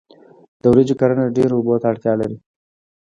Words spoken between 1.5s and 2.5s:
اوبو ته اړتیا لري.